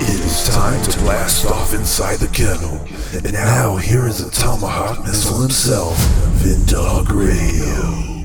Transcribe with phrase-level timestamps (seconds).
[0.00, 2.80] It is time to blast off inside the kennel.
[3.12, 5.96] And now here is the tomahawk missile himself,
[6.42, 8.17] Vindog Radio.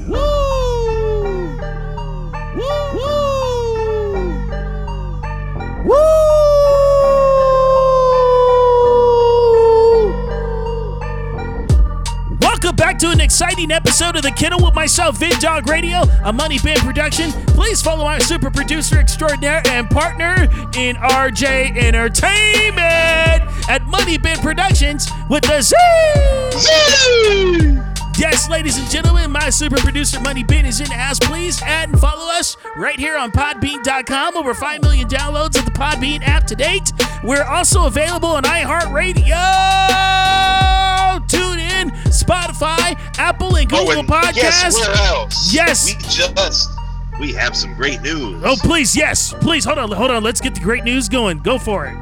[13.03, 16.77] To an exciting episode of The Kennel with myself, Vin Dog Radio, a Money Bin
[16.77, 17.33] production.
[17.47, 20.47] Please follow our super producer extraordinaire and partner
[20.77, 25.75] in RJ Entertainment at Money Bin Productions with the Z.
[28.17, 31.19] Yes, ladies and gentlemen, my super producer Money Bin is in the house.
[31.19, 34.37] Please add and follow us right here on Podbean.com.
[34.37, 36.93] Over 5 million downloads of the Podbean app to date.
[37.21, 40.72] We're also available on iHeartRadio.
[42.13, 44.33] Spotify, Apple, and Google Oh, and Podcasts.
[44.35, 45.53] guess where else?
[45.53, 45.85] Yes.
[45.85, 46.69] We just
[47.19, 48.41] we have some great news.
[48.45, 50.23] Oh, please, yes, please, hold on, hold on.
[50.23, 51.39] Let's get the great news going.
[51.39, 51.95] Go for it.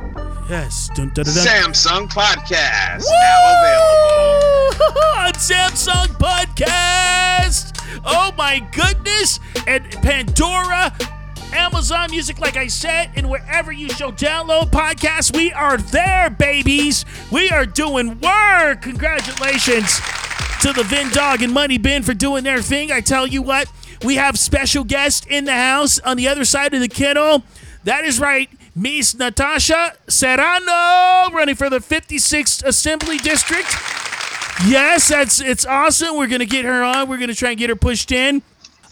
[0.50, 0.90] Yes.
[0.96, 1.46] Dun, dun, dun, dun.
[1.46, 4.98] Samsung Podcast now available.
[5.18, 7.78] on Samsung Podcast.
[8.06, 9.40] Oh my goodness.
[9.68, 10.94] And Pandora,
[11.54, 17.06] Amazon Music, like I said, and wherever you shall download podcasts, we are there, babies.
[17.32, 18.82] We are doing work.
[18.82, 20.00] Congratulations
[20.62, 22.92] to the Vin Dog and Money Bin for doing their thing.
[22.92, 23.72] I tell you what,
[24.04, 27.44] we have special guests in the house on the other side of the kennel.
[27.84, 28.50] That is right.
[28.76, 33.68] Miss Natasha Serrano running for the 56th Assembly District.
[34.68, 36.16] Yes, that's it's awesome.
[36.16, 37.10] We're gonna get her on.
[37.10, 38.42] We're gonna try and get her pushed in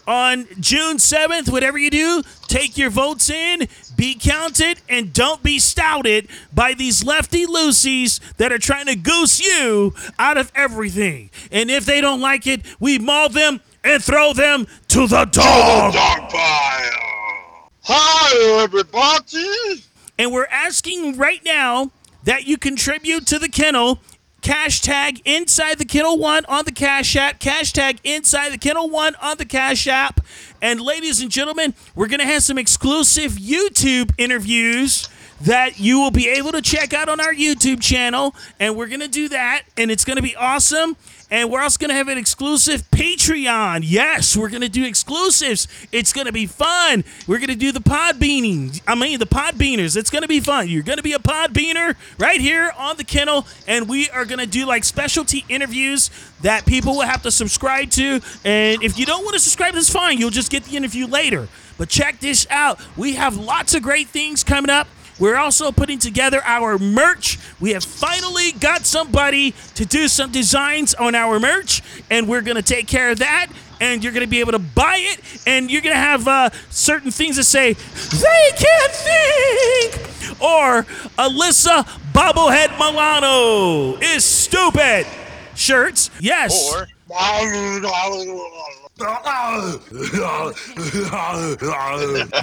[0.06, 1.50] on June 7th.
[1.50, 7.04] Whatever you do, take your votes in, be counted, and don't be stouted by these
[7.04, 11.30] lefty loosies that are trying to goose you out of everything.
[11.50, 15.94] And if they don't like it, we maul them and throw them to the dog.
[15.94, 17.70] Dog pile.
[17.82, 19.82] Hi everybody.
[20.18, 21.90] And we're asking right now
[22.24, 24.00] that you contribute to the kennel.
[24.42, 27.38] Cash tag inside the kennel one on the Cash App.
[27.40, 30.20] Cash tag inside the kennel one on the Cash App.
[30.62, 35.08] And ladies and gentlemen, we're gonna have some exclusive YouTube interviews
[35.42, 38.34] that you will be able to check out on our YouTube channel.
[38.58, 40.96] And we're gonna do that, and it's gonna be awesome.
[41.30, 43.82] And we're also going to have an exclusive Patreon.
[43.84, 45.68] Yes, we're going to do exclusives.
[45.92, 47.04] It's going to be fun.
[47.26, 48.72] We're going to do the pod beaning.
[48.86, 49.96] I mean, the pod beaners.
[49.96, 50.68] It's going to be fun.
[50.68, 53.46] You're going to be a pod beaner right here on the kennel.
[53.68, 56.10] And we are going to do like specialty interviews
[56.42, 58.20] that people will have to subscribe to.
[58.44, 60.18] And if you don't want to subscribe, that's fine.
[60.18, 61.48] You'll just get the interview later.
[61.78, 62.80] But check this out.
[62.96, 64.88] We have lots of great things coming up.
[65.20, 67.38] We're also putting together our merch.
[67.60, 72.56] We have finally got somebody to do some designs on our merch, and we're going
[72.56, 73.48] to take care of that.
[73.82, 76.50] And you're going to be able to buy it, and you're going to have uh,
[76.70, 80.82] certain things that say, they can't think, or
[81.16, 85.06] Alyssa Bobblehead Milano is stupid
[85.54, 86.10] shirts.
[86.20, 86.74] Yes.
[86.74, 86.86] Or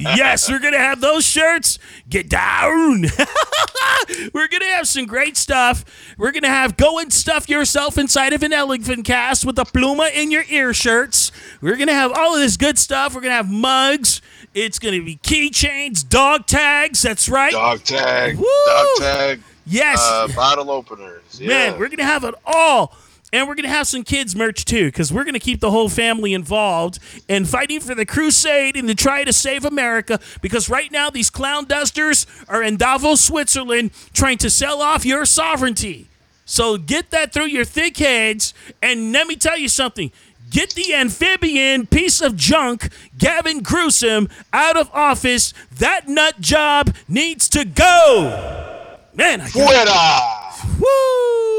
[0.02, 1.80] yes, we're gonna have those shirts.
[2.10, 3.04] Get down.
[4.34, 5.86] we're gonna have some great stuff.
[6.18, 10.12] We're gonna have go and stuff yourself inside of an elephant cast with a pluma
[10.14, 11.32] in your ear shirts.
[11.62, 13.14] We're gonna have all of this good stuff.
[13.14, 14.22] We're gonna have mugs.
[14.54, 17.02] It's gonna be keychains, dog tags.
[17.02, 17.52] That's right.
[17.52, 18.48] dog tag, Woo!
[18.66, 21.40] dog tag, yes, uh, bottle openers.
[21.40, 21.48] Yeah.
[21.48, 22.96] Man, we're gonna have it all.
[23.38, 26.34] And we're gonna have some kids merch too, because we're gonna keep the whole family
[26.34, 30.20] involved in fighting for the crusade and to try to save America.
[30.42, 35.24] Because right now these clown dusters are in Davos, Switzerland, trying to sell off your
[35.24, 36.08] sovereignty.
[36.46, 40.12] So get that through your thick heads, and let me tell you something.
[40.50, 42.90] Get the amphibian piece of junk,
[43.20, 45.54] Gavin Gruesome, out of office.
[45.78, 49.04] That nut job needs to go.
[49.14, 50.80] Man, I got- Fuera.
[50.80, 51.57] Woo!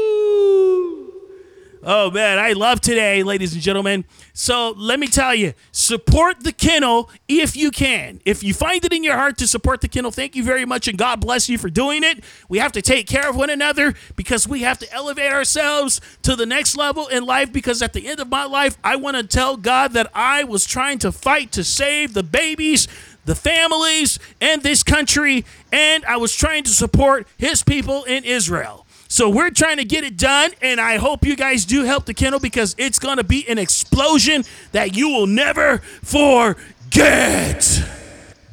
[1.81, 4.03] Oh man, I love today, ladies and gentlemen.
[4.33, 8.19] So let me tell you, support the kennel if you can.
[8.25, 10.89] If you find it in your heart to support the kennel, thank you very much
[10.89, 12.21] and God bless you for doing it.
[12.49, 16.35] We have to take care of one another because we have to elevate ourselves to
[16.35, 19.23] the next level in life because at the end of my life, I want to
[19.23, 22.89] tell God that I was trying to fight to save the babies
[23.25, 28.78] the families and this country, and I was trying to support his people in Israel.
[29.11, 32.13] So we're trying to get it done, and I hope you guys do help the
[32.13, 37.83] kennel because it's gonna be an explosion that you will never forget.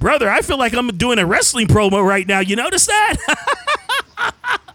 [0.00, 2.40] Brother, I feel like I'm doing a wrestling promo right now.
[2.40, 3.16] You notice that?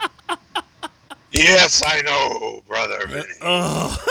[1.33, 2.99] Yes, I know, brother.
[3.41, 3.95] Uh,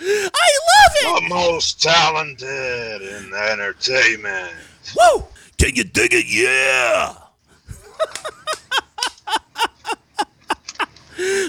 [0.00, 1.22] I love it.
[1.22, 4.54] the most talented in entertainment.
[4.98, 5.24] Woo!
[5.58, 6.24] Can you dig it?
[6.26, 7.14] Yeah.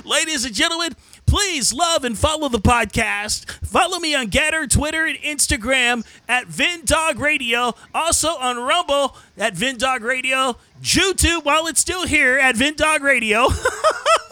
[0.05, 3.49] Ladies and gentlemen, please love and follow the podcast.
[3.65, 7.73] Follow me on Gettr, Twitter, and Instagram at VinDog Radio.
[7.93, 10.57] Also on Rumble at VinDog Radio.
[10.81, 13.47] YouTube while it's still here at VinDog Radio.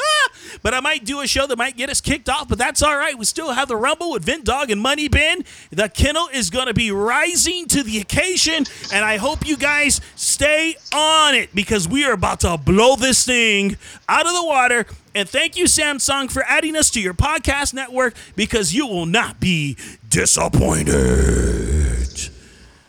[0.64, 2.98] but I might do a show that might get us kicked off, but that's all
[2.98, 3.18] right.
[3.18, 5.44] We still have the Rumble with Vin Dog and Money Bin.
[5.72, 10.02] The kennel is going to be rising to the occasion, and I hope you guys
[10.16, 13.78] stay on it because we are about to blow this thing
[14.08, 14.86] out of the water.
[15.14, 19.40] And thank you, Samsung, for adding us to your podcast network because you will not
[19.40, 19.78] be
[20.10, 20.94] disappointed.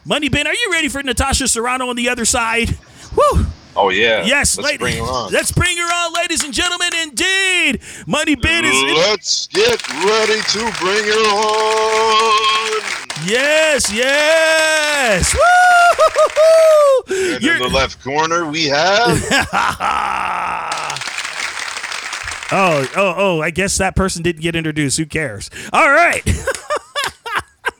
[0.06, 2.78] Money Bin, are you ready for Natasha Serrano on the other side?
[3.16, 3.46] Woo!
[3.76, 4.24] Oh yeah.
[4.24, 5.32] Yes, Let's lady- bring her on.
[5.32, 6.90] Let's bring her on, ladies and gentlemen.
[7.02, 8.82] Indeed, Money Bin is.
[8.96, 12.82] Let's get ready to bring her on.
[13.26, 15.34] Yes, yes.
[15.34, 17.14] Woo!
[17.34, 19.08] And You're- in the left corner, we have
[22.52, 23.40] oh, oh, oh!
[23.40, 24.98] I guess that person didn't get introduced.
[24.98, 25.50] Who cares?
[25.72, 26.22] All right.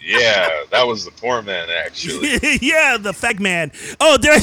[0.05, 2.29] yeah, that was the poor man actually.
[2.61, 3.73] yeah, the fag man.
[4.01, 4.35] Oh, there.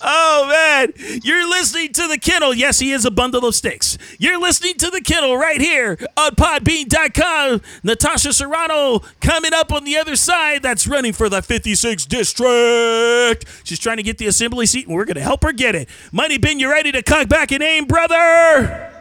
[0.00, 0.92] oh man,
[1.22, 2.54] you're listening to the kennel.
[2.54, 3.98] Yes, he is a bundle of sticks.
[4.18, 7.60] You're listening to the kennel right here on Podbean.com.
[7.82, 10.62] Natasha Serrano coming up on the other side.
[10.62, 13.44] That's running for the 56th district.
[13.64, 15.90] She's trying to get the assembly seat, and we're gonna help her get it.
[16.10, 18.94] Money Bin, you ready to cock back and aim, brother?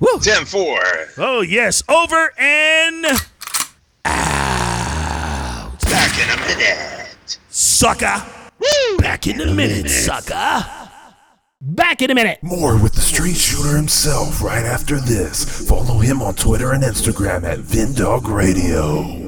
[0.00, 0.18] Woo.
[0.20, 0.80] 10 4.
[1.18, 3.04] Oh yes, over and
[4.04, 5.80] out.
[5.80, 7.38] Back in a minute.
[7.48, 8.22] sucker.
[8.98, 10.64] Back in a minute, sucker.
[11.60, 12.38] Back in a minute.
[12.42, 15.68] More with the street shooter himself right after this.
[15.68, 19.27] Follow him on Twitter and Instagram at Vindog Radio.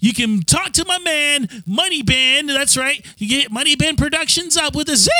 [0.00, 2.46] you can talk to my man, Money Bin.
[2.46, 3.04] That's right.
[3.18, 5.10] You get Money Bin Productions up with a Z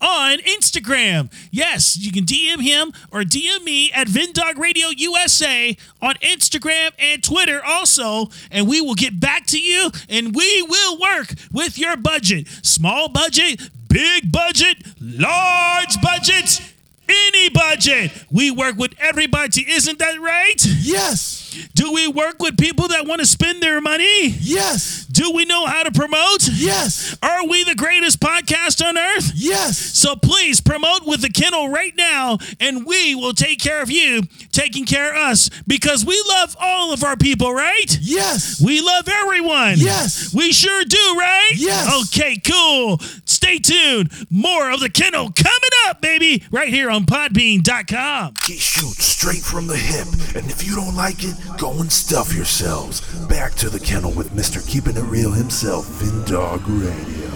[0.00, 1.32] on Instagram.
[1.50, 7.22] Yes, you can DM him or DM me at Vindog Radio USA on Instagram and
[7.22, 8.26] Twitter also.
[8.50, 12.48] And we will get back to you and we will work with your budget.
[12.62, 16.60] Small budget, big budget, large budget.
[17.08, 18.10] Any budget.
[18.30, 19.70] We work with everybody.
[19.70, 20.64] Isn't that right?
[20.80, 21.41] Yes.
[21.74, 24.28] Do we work with people that want to spend their money?
[24.28, 25.01] Yes.
[25.12, 26.48] Do we know how to promote?
[26.50, 27.18] Yes.
[27.22, 29.32] Are we the greatest podcast on earth?
[29.34, 29.76] Yes.
[29.76, 34.22] So please promote with the kennel right now, and we will take care of you,
[34.52, 37.98] taking care of us, because we love all of our people, right?
[38.00, 38.60] Yes.
[38.64, 39.74] We love everyone.
[39.76, 40.34] Yes.
[40.34, 41.52] We sure do, right?
[41.56, 42.08] Yes.
[42.08, 42.98] Okay, cool.
[43.26, 44.10] Stay tuned.
[44.30, 48.34] More of the kennel coming up, baby, right here on podbean.com.
[48.46, 52.34] He shoots straight from the hip, and if you don't like it, go and stuff
[52.34, 53.00] yourselves.
[53.26, 54.66] Back to the kennel with Mr.
[54.66, 57.30] Keeping It Real himself, Vindog Radio.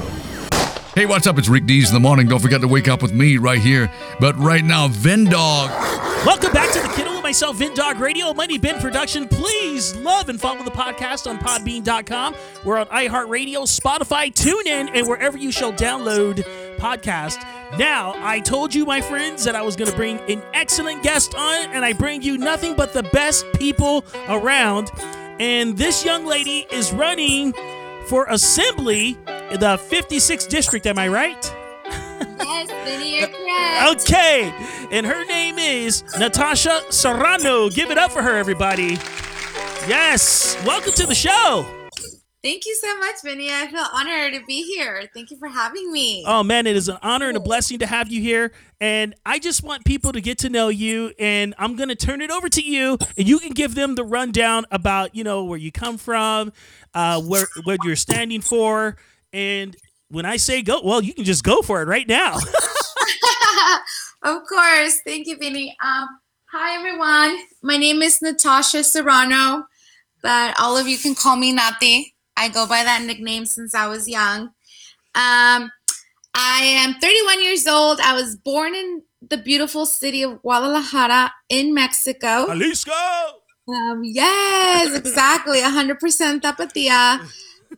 [0.95, 1.37] Hey, what's up?
[1.39, 2.27] It's Rick Dees in the morning.
[2.27, 3.93] Don't forget to wake up with me right here.
[4.19, 5.69] But right now, Vendog.
[6.25, 9.29] Welcome back to the Kennel with myself, Vindog Radio, Money Bin Production.
[9.29, 12.35] Please love and follow the podcast on podbean.com.
[12.65, 16.45] We're on iHeartRadio, Spotify, TuneIn, and wherever you shall download
[16.79, 17.39] podcast.
[17.79, 21.35] Now, I told you, my friends, that I was going to bring an excellent guest
[21.35, 24.91] on, and I bring you nothing but the best people around.
[25.39, 27.53] And this young lady is running
[28.07, 29.19] for assembly
[29.51, 30.87] in the 56th district.
[30.87, 31.55] Am I right?
[32.39, 34.03] Yes, Vinny, you're correct.
[34.03, 34.55] Okay,
[34.91, 37.69] and her name is Natasha Serrano.
[37.69, 38.97] Give it up for her, everybody.
[39.87, 41.67] Yes, welcome to the show.
[42.47, 43.51] Thank you so much, Vinny.
[43.51, 45.11] I feel honored to be here.
[45.13, 46.23] Thank you for having me.
[46.29, 48.53] Oh man, it is an honor and a blessing to have you here.
[48.81, 51.13] And I just want people to get to know you.
[51.19, 54.65] And I'm gonna turn it over to you, and you can give them the rundown
[54.71, 56.53] about you know where you come from,
[56.95, 58.97] uh, where what you're standing for,
[59.33, 59.77] and
[60.11, 62.37] when I say go, well, you can just go for it right now.
[64.23, 65.01] of course.
[65.05, 65.77] Thank you, Vinny.
[65.85, 66.07] Um,
[66.53, 67.45] hi, everyone.
[67.65, 69.65] My name is Natasha Serrano,
[70.23, 72.13] but all of you can call me Nati.
[72.37, 74.51] I go by that nickname since I was young.
[75.15, 75.71] Um,
[76.35, 77.99] I am 31 years old.
[78.01, 82.47] I was born in the beautiful city of Guadalajara in Mexico.
[82.47, 82.93] Jalisco.
[83.69, 85.61] Um, yes, exactly.
[85.61, 87.27] 100% tapatía.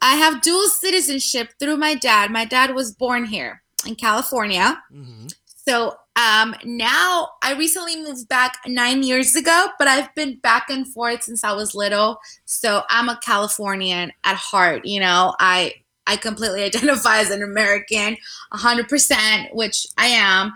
[0.03, 2.31] I have dual citizenship through my dad.
[2.31, 4.83] My dad was born here in California.
[4.93, 5.33] Mhm.
[5.69, 10.89] So um, now I recently moved back nine years ago, but I've been back and
[10.89, 12.21] forth since I was little.
[12.47, 14.87] So I'm a Californian at heart.
[14.87, 15.75] You know, I
[16.07, 18.17] I completely identify as an American,
[18.55, 20.55] 100%, which I am.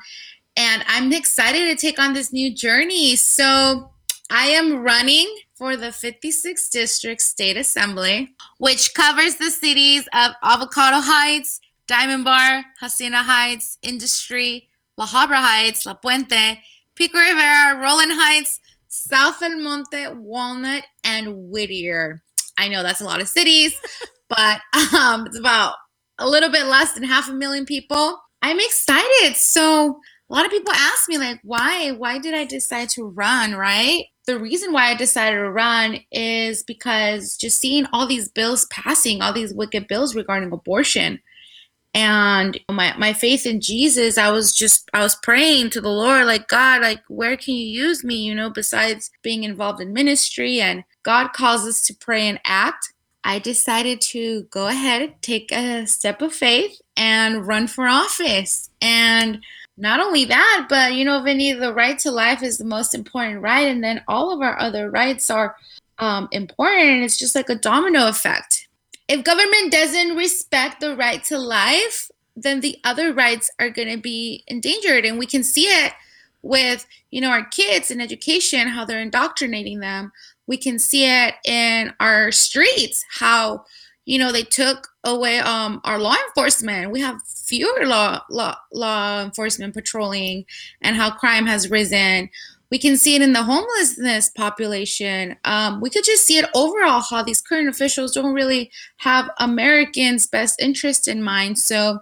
[0.57, 3.15] And I'm excited to take on this new journey.
[3.17, 3.91] So
[4.31, 11.03] I am running for the 56th District State Assembly, which covers the cities of Avocado
[11.03, 16.59] Heights, Diamond Bar, Hacienda Heights, Industry, La Habra Heights, La Puente,
[16.95, 22.23] Pico Rivera, Rowland Heights, South El Monte, Walnut, and Whittier.
[22.59, 23.75] I know that's a lot of cities,
[24.29, 24.61] but
[24.95, 25.75] um, it's about
[26.19, 28.19] a little bit less than half a million people.
[28.43, 29.37] I'm excited.
[29.37, 31.93] So a lot of people ask me like, why?
[31.93, 33.55] Why did I decide to run?
[33.55, 34.05] Right?
[34.27, 39.23] The reason why I decided to run is because just seeing all these bills passing,
[39.23, 41.21] all these wicked bills regarding abortion
[41.95, 46.27] and my my faith in Jesus I was just I was praying to the Lord
[46.27, 50.61] like God like where can you use me you know besides being involved in ministry?
[50.61, 52.93] And God calls us to pray and act.
[53.25, 58.71] I decided to go ahead take a step of faith and run for office.
[58.81, 59.41] And
[59.77, 63.43] not only that but you know Vinny the right to life is the most important
[63.43, 63.69] right?
[63.69, 65.57] And then all of our other rights are
[65.99, 68.67] um, important and it's just like a domino effect
[69.09, 74.01] if government doesn't respect the right to life, then the other rights are going to
[74.01, 75.05] be endangered.
[75.05, 75.93] And we can see it
[76.43, 80.13] with, you know, our kids in education, how they're indoctrinating them.
[80.47, 83.65] We can see it in our streets, how,
[84.05, 86.91] you know, they took away um, our law enforcement.
[86.91, 90.45] We have fewer law, law, law enforcement patrolling
[90.81, 92.31] and how crime has risen.
[92.73, 95.37] We can see it in the homelessness population.
[95.45, 100.27] Um, we could just see it overall how these current officials don't really have Americans'
[100.27, 101.59] best interest in mind.
[101.59, 101.99] So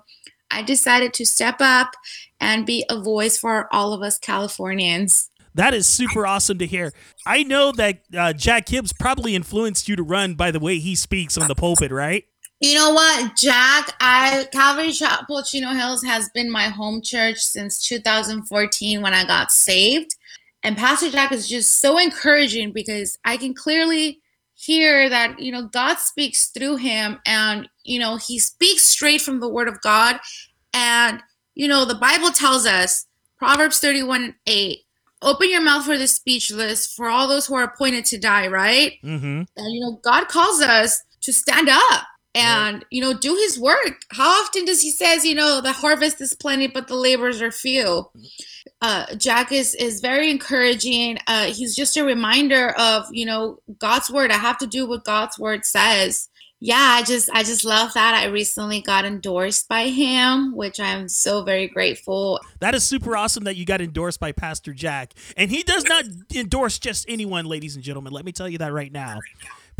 [0.48, 1.94] I decided to step up
[2.40, 5.30] and be a voice for all of us Californians.
[5.56, 6.92] That is super awesome to hear.
[7.26, 10.94] I know that uh, Jack Hibbs probably influenced you to run by the way he
[10.94, 12.26] speaks on the pulpit, right?
[12.60, 13.96] You know what, Jack?
[14.00, 19.50] I Calvary Chapel Chino Hills has been my home church since 2014 when I got
[19.50, 20.14] saved.
[20.62, 24.20] And Pastor Jack is just so encouraging because I can clearly
[24.54, 29.40] hear that, you know, God speaks through him and, you know, he speaks straight from
[29.40, 30.20] the word of God.
[30.74, 31.22] And,
[31.54, 33.06] you know, the Bible tells us,
[33.38, 34.80] Proverbs 31 8,
[35.22, 38.92] open your mouth for the speechless, for all those who are appointed to die, right?
[39.02, 39.42] Mm-hmm.
[39.56, 44.02] And, you know, God calls us to stand up and you know do his work
[44.12, 47.50] how often does he says you know the harvest is plenty but the laborers are
[47.50, 48.08] few
[48.82, 51.18] uh, Jack is is very encouraging.
[51.26, 54.30] Uh, he's just a reminder of you know God's word.
[54.30, 56.28] I have to do what God's word says.
[56.62, 58.14] Yeah, I just I just love that.
[58.14, 62.40] I recently got endorsed by him, which I'm so very grateful.
[62.60, 65.14] That is super awesome that you got endorsed by Pastor Jack.
[65.36, 68.12] And he does not endorse just anyone, ladies and gentlemen.
[68.12, 69.18] Let me tell you that right now.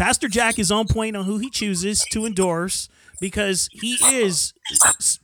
[0.01, 2.89] Pastor Jack is on point on who he chooses to endorse
[3.21, 4.55] because he is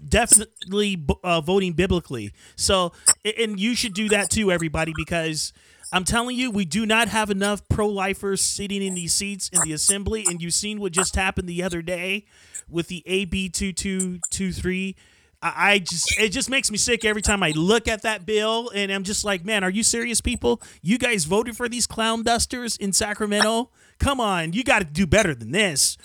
[0.07, 2.35] definitely uh, voting biblically.
[2.57, 2.93] So,
[3.25, 5.55] and you should do that too, everybody, because
[5.95, 9.63] I'm telling you, we do not have enough pro lifers sitting in these seats in
[9.63, 10.27] the assembly.
[10.29, 12.27] And you've seen what just happened the other day
[12.69, 14.95] with the AB 2223.
[15.43, 18.91] I just it just makes me sick every time I look at that bill and
[18.91, 20.61] I'm just like, man, are you serious people?
[20.83, 23.71] You guys voted for these clown dusters in Sacramento?
[23.99, 25.97] Come on, you got to do better than this.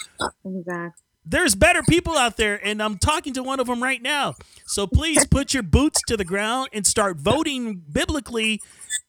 [0.46, 0.92] Exactly.
[1.24, 4.34] There's better people out there, and I'm talking to one of them right now.
[4.66, 8.60] So please put your boots to the ground and start voting biblically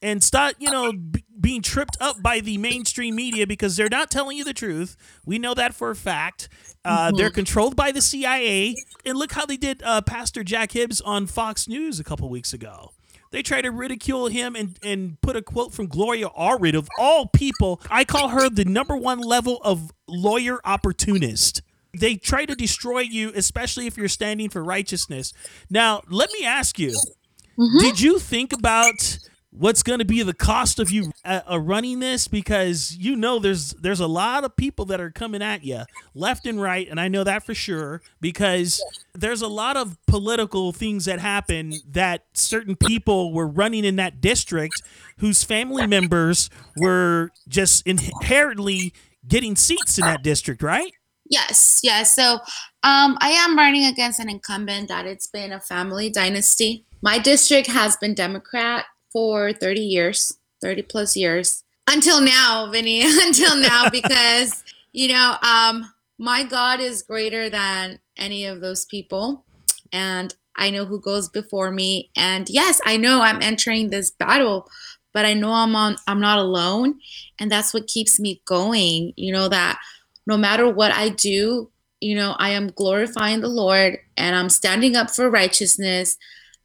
[0.02, 4.10] and stop, you know, b- being tripped up by the mainstream media because they're not
[4.10, 4.94] telling you the truth.
[5.24, 6.50] We know that for a fact.
[6.84, 8.74] Uh, They're controlled by the CIA.
[9.06, 12.52] And look how they did uh, Pastor Jack Hibbs on Fox News a couple weeks
[12.52, 12.92] ago.
[13.32, 17.26] They try to ridicule him and, and put a quote from Gloria Allred of all
[17.26, 17.80] people.
[17.90, 21.62] I call her the number one level of lawyer opportunist.
[21.98, 25.32] They try to destroy you, especially if you're standing for righteousness.
[25.70, 27.78] Now, let me ask you mm-hmm.
[27.78, 29.18] did you think about
[29.52, 33.38] what's going to be the cost of you uh, uh, running this because you know
[33.38, 35.82] there's there's a lot of people that are coming at you
[36.14, 38.82] left and right and I know that for sure because
[39.14, 44.20] there's a lot of political things that happen that certain people were running in that
[44.20, 44.82] district
[45.18, 48.94] whose family members were just inherently
[49.28, 50.92] getting seats in that district right
[51.30, 52.14] Yes, yes.
[52.14, 52.34] So
[52.82, 56.84] um, I am running against an incumbent that it's been a family dynasty.
[57.00, 61.64] My district has been Democrat for 30 years, 30 plus years.
[61.88, 68.44] Until now, Vinny, until now, because, you know, um, my God is greater than any
[68.44, 69.44] of those people.
[69.92, 72.10] And I know who goes before me.
[72.16, 74.68] And yes, I know I'm entering this battle,
[75.12, 77.00] but I know I'm on I'm not alone.
[77.38, 79.12] And that's what keeps me going.
[79.16, 79.78] You know, that
[80.26, 84.96] no matter what I do, you know, I am glorifying the Lord and I'm standing
[84.96, 86.16] up for righteousness.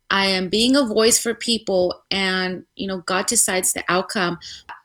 [0.10, 4.38] I am being a voice for people, and you know, God decides the outcome.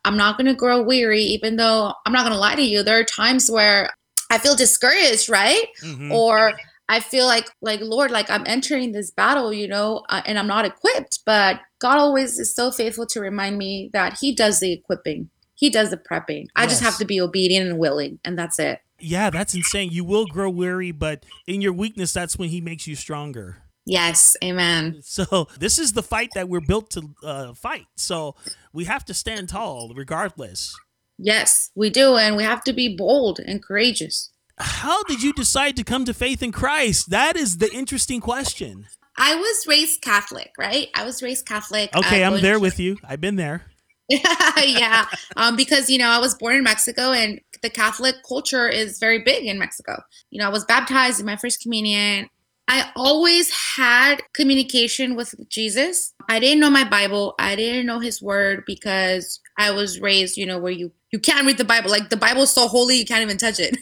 [0.05, 2.83] I'm not going to grow weary, even though I'm not going to lie to you.
[2.83, 3.91] There are times where
[4.31, 5.67] I feel discouraged, right?
[5.85, 6.13] Mhm.
[6.13, 6.55] Or
[6.89, 10.49] I feel like, like Lord, like I'm entering this battle, you know, uh, and I'm
[10.49, 11.21] not equipped.
[11.25, 15.31] But God always is so faithful to remind me that He does the equipping.
[15.55, 16.49] He does the prepping.
[16.57, 18.81] I just have to be obedient and willing, and that's it.
[18.99, 19.91] Yeah, that's insane.
[19.91, 23.62] You will grow weary, but in your weakness, that's when he makes you stronger.
[23.85, 25.01] Yes, amen.
[25.03, 27.87] So this is the fight that we're built to uh, fight.
[27.97, 28.37] So
[28.73, 30.75] we have to stand tall, regardless.
[31.19, 34.31] Yes, we do, and we have to be bold and courageous.
[34.59, 37.11] How did you decide to come to faith in Christ?
[37.11, 38.87] That is the interesting question.
[39.17, 40.89] I was raised Catholic, right?
[40.95, 41.91] I was raised Catholic.
[41.95, 42.97] uh, Okay, I'm there to- with you.
[43.05, 43.67] I've been there.
[44.09, 48.99] yeah, um, because you know I was born in Mexico, and the Catholic culture is
[48.99, 50.03] very big in Mexico.
[50.31, 52.29] You know, I was baptized in my first communion.
[52.69, 56.15] I always had communication with Jesus.
[56.29, 57.35] I didn't know my Bible.
[57.39, 61.47] I didn't know His Word because I was raised, you know, where you you can't
[61.47, 61.91] read the Bible.
[61.91, 63.77] Like the Bible is so holy, you can't even touch it.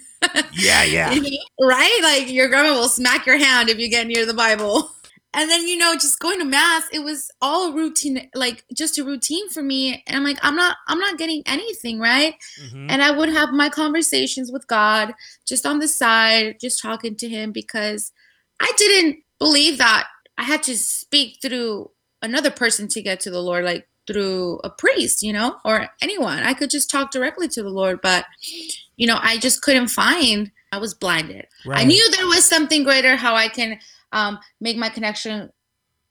[0.53, 1.17] Yeah, yeah.
[1.61, 1.99] right?
[2.03, 4.91] Like your grandma will smack your hand if you get near the Bible.
[5.33, 9.05] And then, you know, just going to mass, it was all routine, like just a
[9.05, 10.03] routine for me.
[10.09, 12.35] And I'm like, I'm not, I'm not getting anything, right?
[12.61, 12.91] Mhm.
[12.91, 15.15] And I would have my conversations with God
[15.47, 18.11] just on the side, just talking to him because
[18.61, 20.07] I didn't believe that
[20.39, 21.91] I had to speak through
[22.23, 26.43] another person to get to the Lord, like through a priest, you know, or anyone.
[26.43, 28.25] I could just talk directly to the Lord, but
[28.97, 30.51] you know, I just couldn't find.
[30.73, 31.47] I was blinded.
[31.69, 33.79] I knew there was something greater, how I can
[34.13, 35.51] um, make my connection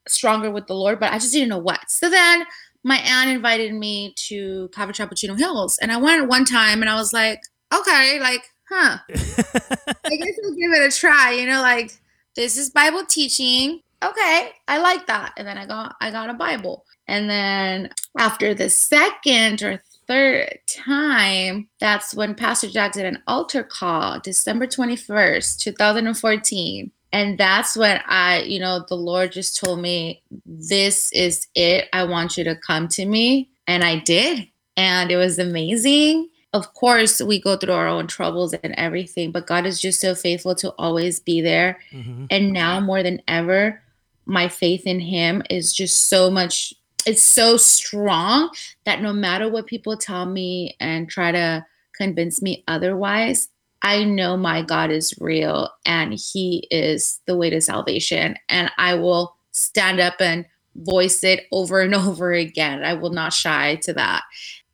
[0.08, 1.90] stronger with the Lord, but I just didn't know what.
[1.90, 2.44] So then
[2.84, 6.90] my aunt invited me to Calvary Chapel Chino Hills, and I went one time, and
[6.90, 7.42] I was like,
[7.74, 11.32] okay, like, huh, I guess I'll give it a try.
[11.32, 11.92] You know, like
[12.40, 13.82] this is Bible teaching.
[14.02, 15.34] Okay, I like that.
[15.36, 16.86] And then I got I got a Bible.
[17.06, 23.62] And then after the second or third time, that's when Pastor Jack did an altar
[23.62, 26.92] call, December 21st, 2014.
[27.12, 31.90] And that's when I, you know, the Lord just told me, This is it.
[31.92, 33.50] I want you to come to me.
[33.68, 34.48] And I did.
[34.78, 39.48] And it was amazing of course we go through our own troubles and everything but
[39.48, 41.80] god is just so faithful to always be there.
[41.94, 42.28] Mhm.
[42.30, 43.82] and now more than ever
[44.26, 46.74] my faith in him is just so much
[47.06, 48.50] it's so strong
[48.86, 53.50] that no matter what people tell me and try to convince me otherwise
[53.84, 58.36] i know my god is real and he is the way to salvation.
[58.50, 62.84] And i will stand up and voice it over and over again.
[62.84, 64.24] I will not shy to that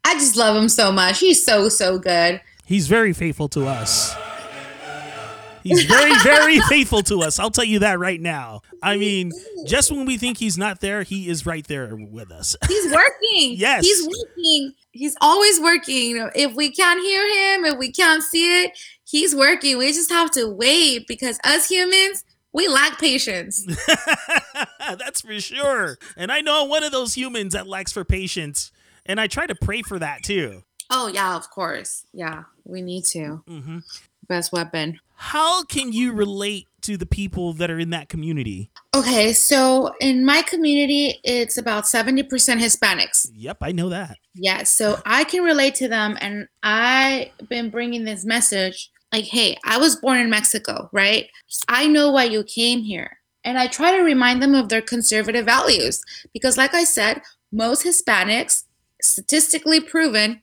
[0.06, 1.20] I just love him so much.
[1.20, 2.40] He's so so good.
[2.64, 4.16] He's very faithful to us.
[5.66, 7.40] He's very, very faithful to us.
[7.40, 8.62] I'll tell you that right now.
[8.84, 9.32] I mean,
[9.66, 12.56] just when we think he's not there, he is right there with us.
[12.68, 13.56] He's working.
[13.58, 13.84] Yes.
[13.84, 14.74] He's working.
[14.92, 16.30] He's always working.
[16.36, 19.80] If we can't hear him, if we can't see it, he's working.
[19.80, 23.66] We just have to wait because us humans, we lack patience.
[24.80, 25.98] That's for sure.
[26.16, 28.72] And I know I'm one of those humans that lacks for patience.
[29.06, 30.64] And I try to pray for that too.
[30.90, 32.06] Oh yeah, of course.
[32.14, 33.44] Yeah, we need to.
[33.48, 33.80] Mm-hmm.
[34.28, 35.00] Best weapon.
[35.18, 38.70] How can you relate to the people that are in that community?
[38.94, 43.32] Okay, so in my community, it's about 70% Hispanics.
[43.34, 44.18] Yep, I know that.
[44.34, 49.58] Yeah, so I can relate to them, and I've been bringing this message like, hey,
[49.64, 51.30] I was born in Mexico, right?
[51.70, 53.18] I know why you came here.
[53.46, 56.02] And I try to remind them of their conservative values
[56.34, 58.66] because, like I said, most Hispanics,
[59.06, 60.42] statistically proven,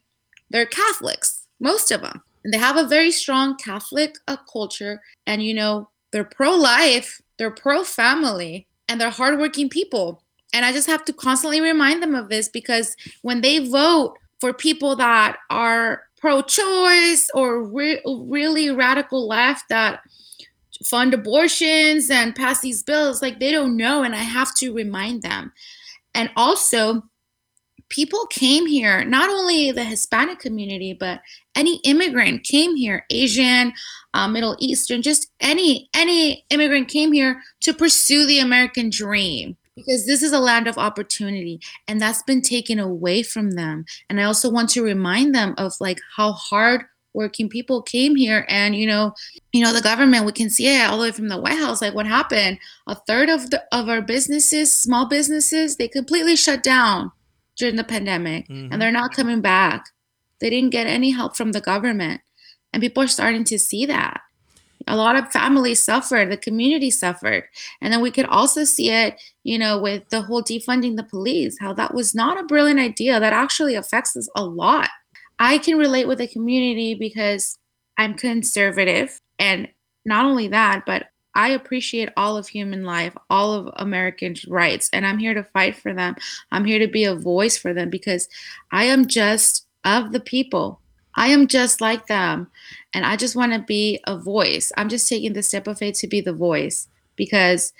[0.50, 2.22] they're Catholics, most of them.
[2.44, 7.20] And they have a very strong Catholic uh, culture, and you know, they're pro life,
[7.38, 10.22] they're pro family, and they're hardworking people.
[10.52, 14.52] And I just have to constantly remind them of this because when they vote for
[14.52, 20.00] people that are pro-choice or re- really radical left that
[20.84, 25.22] fund abortions and pass these bills like they don't know and i have to remind
[25.22, 25.52] them
[26.14, 27.02] and also
[27.92, 31.20] people came here not only the hispanic community but
[31.54, 33.72] any immigrant came here asian
[34.14, 40.06] uh, middle eastern just any any immigrant came here to pursue the american dream because
[40.06, 43.84] this is a land of opportunity and that's been taken away from them.
[44.08, 46.82] And i also want to remind them of like how hard
[47.14, 49.12] working people came here and you know
[49.52, 51.82] you know the government we can see it all the way from the white house
[51.82, 52.58] like what happened.
[52.86, 57.12] A third of the of our businesses small businesses they completely shut down
[57.62, 58.68] during the pandemic Mhm.
[58.72, 59.84] and they're not coming back.
[60.40, 62.20] They didn't get any help from the government
[62.72, 64.20] and people are starting to see that.
[64.88, 67.44] A lot of families suffered the community suffered
[67.80, 71.56] and then we could also see it you know with the whole defunding the police
[71.60, 73.20] how that was not a brilliant idea.
[73.20, 74.90] That actually affects us a lot.
[75.38, 77.58] I can relate with the community because
[77.98, 79.68] i'm conservative and
[80.04, 85.06] not only that but i appreciate all of human life all of American rights and
[85.06, 86.14] i'm here to fight for them
[86.50, 88.28] i'm here to be a voice for them because
[88.70, 90.80] i am just of the people
[91.14, 92.48] i am just like them
[92.94, 94.70] and I just want to be a voice.
[94.76, 97.72] I'm just taking the step of faith to be the voice because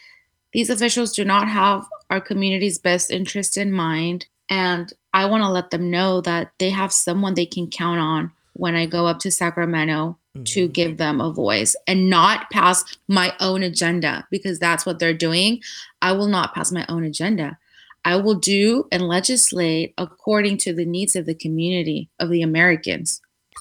[0.53, 4.27] these officials do not have our community's best interest in mind.
[4.49, 8.33] And I want to let them know that they have someone they can count on
[8.55, 13.35] when I go up to Sacramento to give them a voice and not pass my
[13.41, 15.61] own agenda because that's what they're doing.
[16.01, 17.59] I will not pass my own agenda.
[18.05, 23.21] I will do and legislate according to the needs of the community, of the Americans.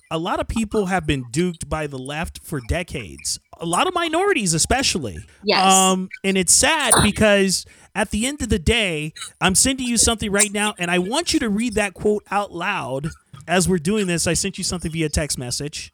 [0.09, 3.39] a lot of people have been duped by the left for decades.
[3.59, 5.17] A lot of minorities, especially.
[5.43, 5.73] Yes.
[5.73, 10.31] Um, and it's sad because at the end of the day, I'm sending you something
[10.31, 13.09] right now, and I want you to read that quote out loud
[13.47, 14.27] as we're doing this.
[14.27, 15.93] I sent you something via text message.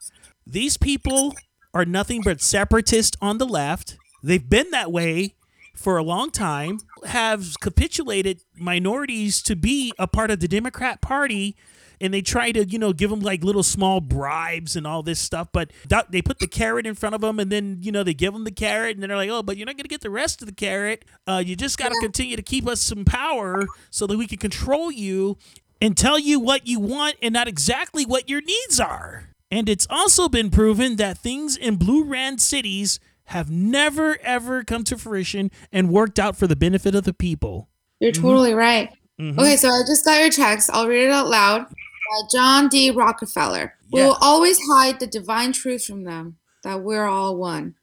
[0.50, 1.36] These people
[1.74, 3.98] are nothing but separatists on the left.
[4.24, 5.36] They've been that way
[5.76, 11.56] for a long time, have capitulated minorities to be a part of the Democrat Party
[12.00, 15.20] and they try to you know give them like little small bribes and all this
[15.20, 18.04] stuff but that, they put the carrot in front of them and then you know
[18.04, 19.90] they give them the carrot and then they're like oh but you're not going to
[19.90, 21.06] get the rest of the carrot.
[21.28, 24.38] Uh, you just got to continue to keep us some power so that we can
[24.38, 25.38] control you
[25.82, 29.88] and tell you what you want and not exactly what your needs are and it's
[29.90, 35.52] also been proven that things in blue ran cities have never ever come to fruition
[35.72, 38.22] and worked out for the benefit of the people You're Mhm.
[38.22, 38.94] totally right.
[39.20, 39.38] Mhm.
[39.40, 40.70] Okay, so I just got your text.
[40.72, 41.66] I'll read it out loud.
[41.66, 42.92] By John D.
[42.92, 43.74] Rockefeller.
[43.92, 47.74] We will always hide the divine truth from them that we're all one,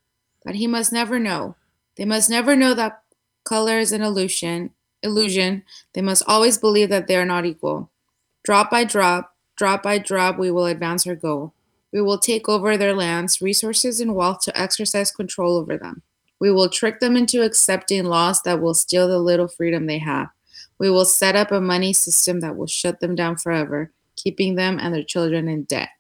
[0.45, 1.57] that he must never know.
[1.97, 3.03] They must never know that
[3.45, 4.71] color is an illusion.
[5.03, 5.65] Illusion.
[5.95, 7.91] They must always believe that they are not equal.
[8.45, 11.55] Drop by drop, drop by drop, we will advance our goal.
[11.93, 16.03] We will take over their lands, resources, and wealth to exercise control over them.
[16.41, 20.29] We will trick them into accepting laws that will steal the little freedom they have.
[20.79, 24.79] We will set up a money system that will shut them down forever, keeping them
[24.81, 25.91] and their children in debt.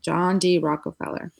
[0.00, 0.58] John D.
[0.58, 1.32] Rockefeller.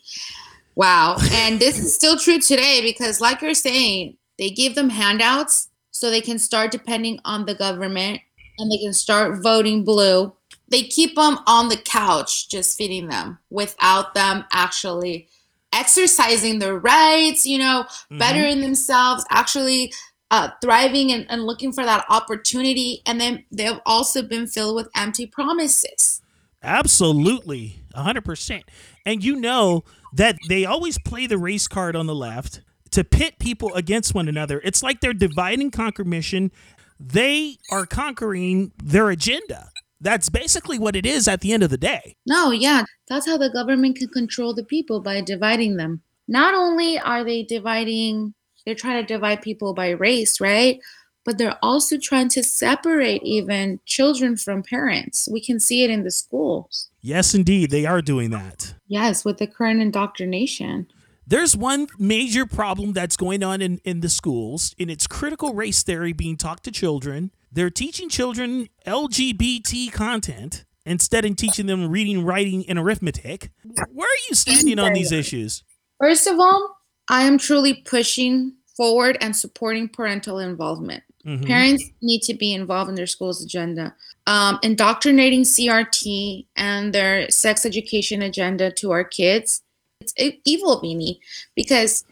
[0.76, 1.16] Wow.
[1.32, 6.10] And this is still true today because, like you're saying, they give them handouts so
[6.10, 8.20] they can start depending on the government
[8.58, 10.32] and they can start voting blue.
[10.68, 15.28] They keep them on the couch, just feeding them without them actually
[15.72, 18.18] exercising their rights, you know, Mhm.
[18.18, 19.92] bettering themselves, actually
[20.30, 23.02] uh, thriving and, and looking for that opportunity.
[23.06, 26.22] And then they've also been filled with empty promises.
[26.62, 28.64] Absolutely, 100%.
[29.06, 33.38] And you know that they always play the race card on the left to pit
[33.38, 34.60] people against one another.
[34.64, 36.50] It's like they're divide and conquer mission.
[36.98, 39.70] They are conquering their agenda.
[40.00, 42.16] That's basically what it is at the end of the day.
[42.26, 46.02] No, yeah, that's how the government can control the people by dividing them.
[46.28, 50.80] Not only are they dividing, they're trying to divide people by race, right?
[51.24, 55.28] But they're also trying to separate even children from parents.
[55.30, 56.90] We can see it in the schools.
[57.00, 58.74] Yes, indeed, they are doing that.
[58.86, 60.86] Yes, with the current indoctrination.
[61.26, 65.82] There's one major problem that's going on in, in the schools, and it's critical race
[65.82, 67.30] theory being taught to children.
[67.54, 73.50] They're teaching children LGBT content instead of teaching them reading, writing, and arithmetic.
[73.62, 75.62] Where are you standing on these issues?
[76.00, 76.76] First of all,
[77.08, 81.04] I am truly pushing forward and supporting parental involvement.
[81.24, 81.46] Mhm.
[81.46, 83.94] Parents need to be involved in their school's agenda.
[84.26, 89.62] Um, indoctrinating CRT and their sex education agenda to our kids,
[90.00, 90.12] it's
[90.44, 91.20] evil, Vinny,
[91.54, 92.04] because,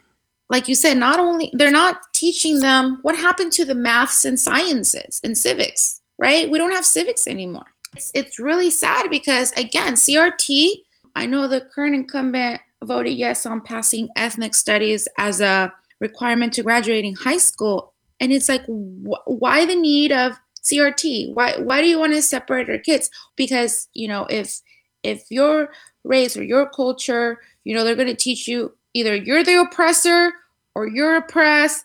[0.52, 4.38] like you said, not only they're not teaching them what happened to the maths and
[4.38, 6.50] sciences and civics, right?
[6.50, 7.64] We don't have civics anymore.
[7.96, 10.72] It's, it's really sad because, again, CRT,
[11.16, 16.62] I know the current incumbent voted yes on passing ethnic studies as a requirement to
[16.62, 20.32] graduating high school and it's like wh- why the need of
[20.64, 24.60] crt why why do you want to separate our kids because you know if
[25.04, 25.68] if your
[26.02, 30.32] race or your culture you know they're going to teach you either you're the oppressor
[30.74, 31.84] or you're oppressed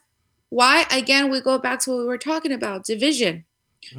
[0.49, 3.43] why again we go back to what we were talking about division.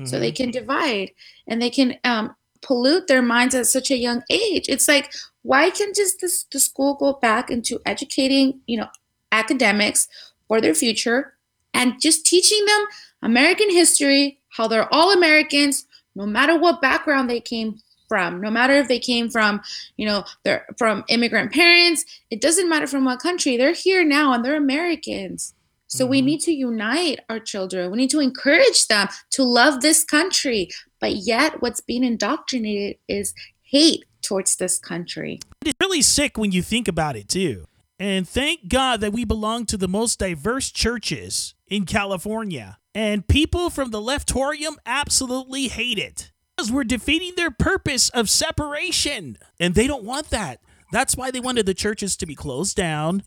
[0.05, 1.13] So they can divide
[1.47, 4.67] and they can um, pollute their minds at such a young age.
[4.69, 8.89] It's like why can't just the, the school go back into educating, you know,
[9.33, 10.09] academics
[10.47, 11.35] for their future
[11.75, 12.87] and just teaching them
[13.23, 18.75] American history, how they're all Americans, no matter what background they came from, no matter
[18.75, 19.61] if they came from,
[19.97, 24.33] you know, they're from immigrant parents, it doesn't matter from what country, they're here now
[24.33, 25.55] and they're Americans.
[25.87, 26.25] So we Mhm.
[26.25, 27.91] need to unite our children.
[27.91, 30.69] We need to encourage them to love this country.
[31.01, 35.41] But yet, what's being indoctrinated is hate towards this country.
[35.65, 37.65] It's really sick when you think about it, too.
[37.99, 42.79] And thank God that we belong to the most diverse churches in California.
[42.95, 46.31] And people from the leftorium absolutely hate it.
[46.59, 49.39] Because we're defeating their purpose of separation.
[49.61, 50.59] And they don't want that.
[50.91, 53.23] That's why they wanted the churches to be closed down.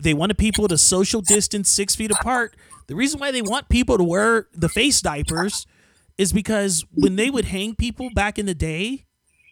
[0.00, 2.54] They wanted people to social distance six feet apart.
[2.86, 5.66] The reason why they want people to wear the face diapers
[6.18, 9.06] is because when they would hang people back in the day,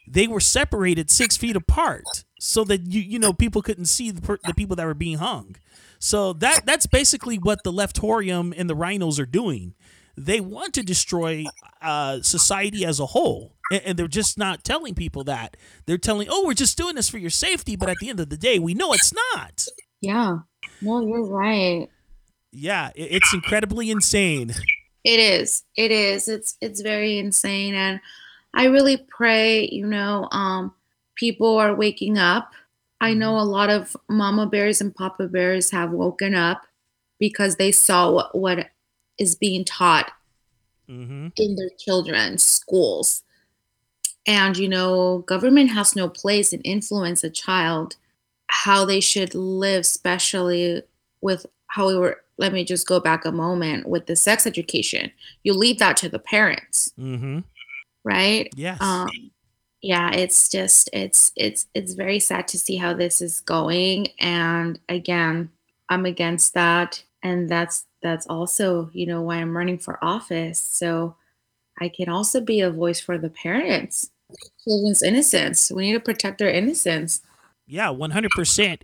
[0.07, 2.05] they were separated six feet apart
[2.39, 5.19] so that you you know people couldn't see the, per- the people that were being
[5.19, 5.57] hung.
[5.99, 9.75] So that that's basically what the leftorium and the RINOs are doing.
[10.17, 11.45] They want to destroy
[11.83, 15.57] uh, society as a whole, and, and they're just not telling people that.
[15.87, 18.31] They're telling, "Oh, we're just doing this for your safety," but at the end of
[18.31, 19.67] the day, we know it's not.
[20.01, 20.39] Yeah.
[20.81, 21.89] No, you're right.
[22.53, 24.53] Yeah, it- it's incredibly insane.
[25.05, 25.63] It is.
[25.77, 26.27] It is.
[26.29, 28.01] It's it's very insane and
[28.55, 30.75] I really pray, you know, um
[31.15, 32.51] people are waking up.
[33.01, 36.63] I know a lot of mama bears and papa bears have woken up
[37.21, 38.67] because they saw what, what
[39.19, 40.13] is being taught
[40.89, 43.23] hmm in their children's schools.
[44.27, 47.97] And you know, government has no place in influence a child
[48.49, 50.83] how they should live, especially
[51.21, 52.23] with how we were.
[52.39, 55.11] Let me just go back a moment with the sex education.
[55.43, 57.41] You leave that to the parents, hmm
[58.05, 58.51] right?
[58.57, 58.81] Yes.
[58.81, 59.09] Um,
[59.83, 64.09] yeah, it's just it's it's it's very sad to see how this is going.
[64.21, 65.51] And again,
[65.89, 70.61] I'm against that, and that's that's also you know why I'm running for office.
[70.61, 71.17] So
[71.81, 74.11] I can also be a voice for the parents,
[74.65, 75.71] children's innocence.
[75.71, 77.21] We need to protect their innocence.
[77.67, 78.83] Yeah, 100%.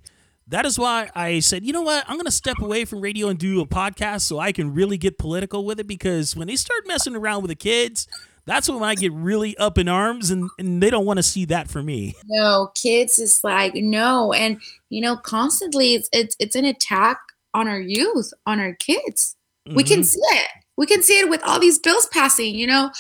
[0.49, 2.05] That is why I said, you know what?
[2.09, 4.99] I'm going to step away from radio and do a podcast so I can really
[4.99, 8.09] get political with it because when they start messing around with the kids,
[8.45, 11.45] that's when I get really up in arms and, and they don't want to see
[11.47, 12.15] that for me.
[12.27, 17.19] No, kids is like no, and you know, constantly it's it's it's an attack
[17.55, 19.37] on our youth, on our kids.
[19.75, 20.05] We can Mhm.
[20.05, 20.49] see it.
[20.77, 22.91] We can see it with all these bills passing, you know.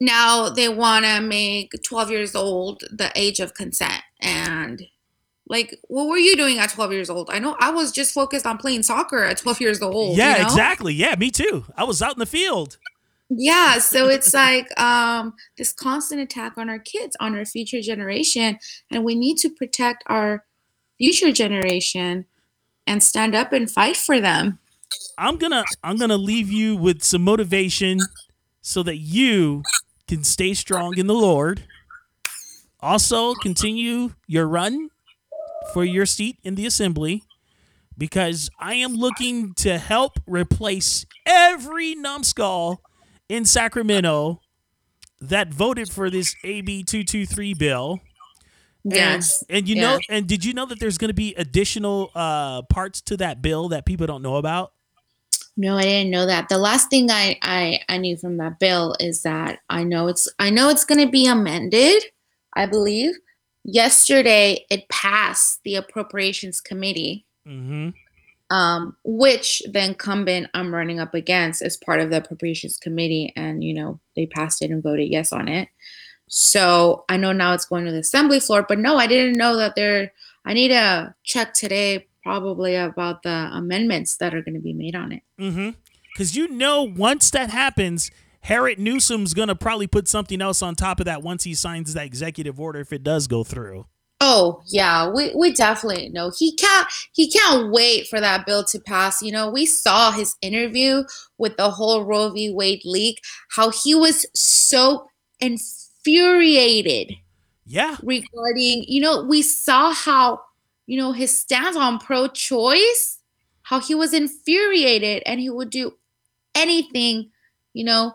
[0.00, 4.02] Now they want to make 12 years old the age of consent.
[4.20, 4.82] And
[5.46, 7.30] like, what were you doing at 12 years old?
[7.30, 10.16] I know I was just focused on playing soccer at 12 years old.
[10.16, 10.48] yeah, you know?
[10.48, 10.94] exactly.
[10.94, 11.64] Yeah, me too.
[11.76, 12.78] I was out in the field.
[13.30, 18.58] Yeah, so it's like um, this constant attack on our kids, on our future generation,
[18.90, 20.44] and we need to protect our
[20.98, 22.26] future generation
[22.86, 24.58] and stand up and fight for them.
[25.18, 28.00] I'm going to I'm going to leave you with some motivation
[28.60, 29.62] so that you
[30.08, 31.64] can stay strong in the Lord.
[32.80, 34.90] Also, continue your run
[35.72, 37.22] for your seat in the assembly
[37.96, 42.82] because I am looking to help replace every numbskull
[43.28, 44.40] in Sacramento
[45.20, 48.00] that voted for this AB 223 bill.
[48.84, 49.42] Yes.
[49.48, 52.62] And, and you know, and did you know that there's going to be additional uh,
[52.62, 54.72] parts to that bill that people don't know about?
[55.56, 56.48] No, I didn't know that.
[56.48, 60.28] The last thing I, I I knew from that bill is that I know it's
[60.38, 62.02] I know it's going to be amended.
[62.54, 63.14] I believe
[63.64, 67.90] yesterday it passed the appropriations committee, Mm-hmm.
[68.54, 73.62] um, which the incumbent I'm running up against is part of the appropriations committee, and
[73.62, 75.68] you know they passed it and voted yes on it.
[76.28, 79.56] So I know now it's going to the assembly floor, but no, I didn't know
[79.56, 80.12] that there.
[80.44, 84.96] I need to check today probably about the amendments that are going to be made
[84.96, 85.22] on it.
[85.38, 85.70] Mm-hmm.
[86.12, 88.10] Because you know, once that happens,
[88.44, 92.04] Harriet Newsom's gonna probably put something else on top of that once he signs that
[92.04, 93.86] executive order if it does go through.
[94.20, 98.78] Oh yeah, we, we definitely know he can't he can't wait for that bill to
[98.78, 99.22] pass.
[99.22, 101.04] You know, we saw his interview
[101.38, 102.52] with the whole Roe v.
[102.52, 105.08] Wade leak, how he was so
[106.06, 107.16] infuriated
[107.66, 107.96] Yeah.
[108.02, 110.40] regarding, you know, we saw how,
[110.86, 113.18] you know, his stance on pro-choice,
[113.62, 115.96] how he was infuriated and he would do
[116.54, 117.30] anything,
[117.72, 118.14] you know,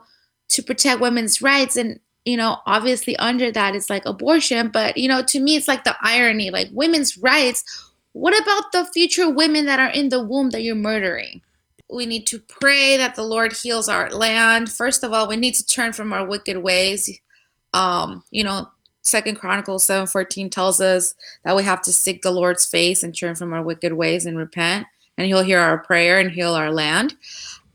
[0.49, 5.07] to protect women's rights and you know, obviously under that is like abortion, but you
[5.07, 7.63] know, to me it's like the irony, like women's rights.
[8.11, 11.41] What about the future women that are in the womb that you're murdering?
[11.89, 14.71] We need to pray that the Lord heals our land.
[14.71, 17.09] First of all, we need to turn from our wicked ways.
[17.73, 18.69] Um, you know,
[19.01, 23.15] Second Chronicles seven fourteen tells us that we have to seek the Lord's face and
[23.15, 26.71] turn from our wicked ways and repent, and He'll hear our prayer and heal our
[26.71, 27.15] land.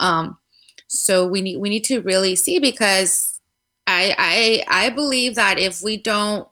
[0.00, 0.38] Um,
[0.86, 3.40] so we need we need to really see because
[3.86, 4.14] I
[4.68, 6.48] I I believe that if we don't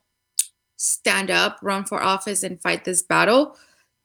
[0.77, 3.57] stand up, run for office, and fight this battle,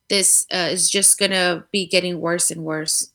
[0.09, 3.11] this uh, is just gonna be getting worse and worse.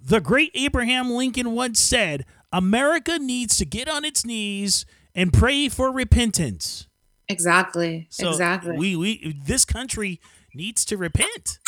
[0.00, 5.68] The great Abraham Lincoln once said, America needs to get on its knees and pray
[5.68, 6.86] for repentance.
[7.28, 8.06] Exactly.
[8.10, 8.76] So exactly.
[8.76, 10.20] We we this country
[10.54, 11.58] needs to repent,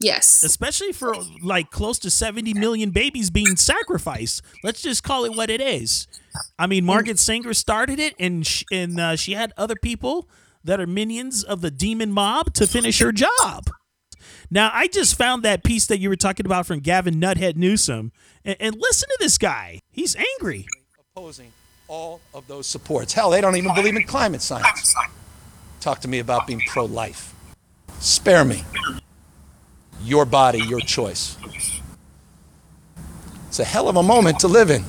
[0.00, 0.42] yes.
[0.42, 4.42] especially for like close to 70 million babies being sacrificed.
[4.64, 6.06] Let's just call it what it is.
[6.58, 10.28] I mean, Margaret Sanger started it and sh- and uh, she had other people
[10.64, 13.70] that are minions of the demon mob to finish her job.
[14.50, 18.12] Now, I just found that piece that you were talking about from Gavin Nuthead Newsom,
[18.44, 19.80] and, and listen to this guy.
[19.90, 20.66] He's angry.
[21.14, 21.52] opposing
[21.88, 23.12] all of those supports.
[23.12, 24.94] Hell, they don't even believe in climate science.
[25.80, 27.34] Talk to me about being pro life.
[28.00, 28.64] Spare me.
[30.02, 31.36] Your body, your choice.
[33.48, 34.84] It's a hell of a moment to live in.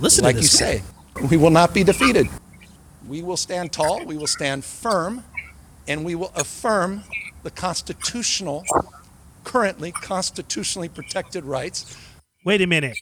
[0.00, 0.60] Listen Like to you this.
[0.60, 0.78] guy.
[0.78, 0.82] say,
[1.30, 2.28] we will not be defeated.
[3.06, 5.24] We will stand tall, we will stand firm,
[5.86, 7.04] and we will affirm
[7.42, 8.64] the constitutional,
[9.44, 11.96] currently constitutionally protected rights
[12.44, 12.96] Wait a minute.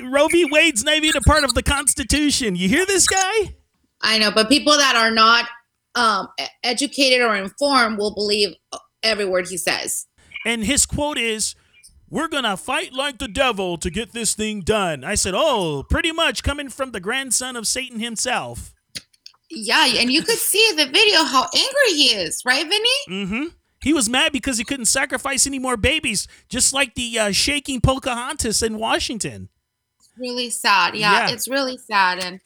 [0.00, 0.48] Roe v.
[0.50, 2.56] Wade's not even a part of the Constitution.
[2.56, 3.56] You hear this guy?
[4.00, 5.46] I know, but people that are not
[5.94, 6.28] um,
[6.62, 8.54] educated or informed will believe
[9.02, 10.06] every word he says.
[10.44, 11.54] And his quote is,
[12.08, 15.04] We're going to fight like the devil to get this thing done.
[15.04, 18.72] I said, Oh, pretty much coming from the grandson of Satan himself.
[19.50, 23.24] Yeah, and you could see the video how angry he is, right, Vinny?
[23.24, 23.44] Mm hmm.
[23.82, 27.80] He was mad because he couldn't sacrifice any more babies, just like the uh, shaking
[27.80, 29.48] Pocahontas in Washington.
[30.18, 30.94] Really sad.
[30.94, 31.34] Yeah, Yeah.
[31.34, 32.22] it's really sad.
[32.24, 32.40] And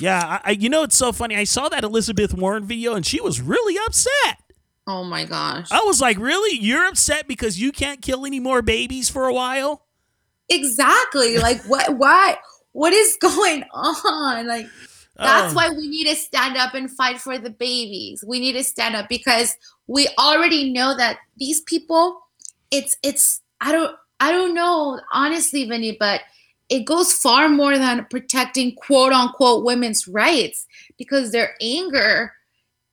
[0.00, 1.36] Yeah, I, you know, it's so funny.
[1.36, 4.38] I saw that Elizabeth Warren video and she was really upset.
[4.86, 5.68] oh my gosh.
[5.70, 6.58] I was like, Really?
[6.58, 9.84] You're upset because you can't kill any more babies for a while?
[10.48, 11.38] Exactly.
[11.38, 12.38] Like what what
[12.72, 14.46] what is going on?
[14.46, 14.66] Like
[15.16, 15.56] that's Oh.
[15.56, 18.24] why we need to stand up and fight for the babies.
[18.26, 19.56] We need to stand up because
[19.88, 22.20] we already know that these people
[22.70, 26.20] it's it's I don't I don't know honestly, Vinny, but
[26.68, 30.66] it goes far more than protecting quote unquote women's rights
[30.98, 32.32] because their anger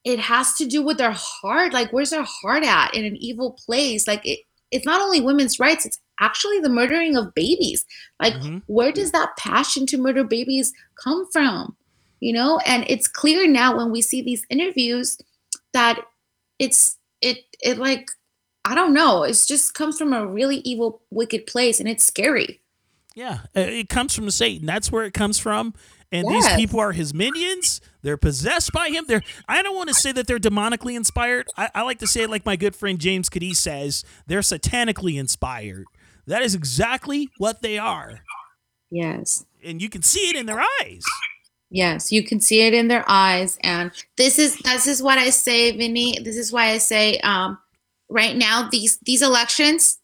[0.06, 1.74] it has to do with their heart.
[1.74, 4.08] Like where's their heart at in an evil place?
[4.08, 4.40] Like it,
[4.72, 7.86] it's not only women's rights it's actually the murdering of babies.
[8.22, 8.62] Like Mhm.
[8.68, 10.72] where does that passion to murder babies
[11.04, 11.76] come from?
[12.22, 15.18] You know and it's clear now when we see these interviews
[15.74, 16.00] that
[16.60, 18.10] it's it it like
[18.66, 19.24] i don't know.
[19.24, 22.62] It's just comes from a really evil wicked place and it's scary
[23.15, 24.65] Yeah, uh, it comes from Satan.
[24.65, 25.73] That's where it comes from.
[26.12, 27.82] And these people are his minions.
[28.01, 29.06] They're possessed by him.
[29.08, 31.47] They're I don't want to say that they're demonically inspired.
[31.58, 35.17] I, I like to say it like my good friend James Cady says, they're satanically
[35.19, 35.86] inspired.
[36.28, 38.21] That is exactly what they are.
[38.91, 41.04] yes And you can see it in their eyes.
[41.71, 45.32] Yes, you can see it in their eyes, and this is this is what I
[45.32, 46.19] say, Vinny.
[46.23, 47.58] This is why I say, um,
[48.08, 49.97] right now these these elections,